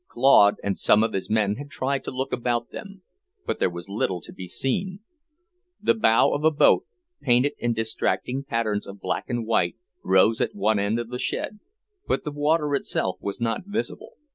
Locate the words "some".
0.79-1.03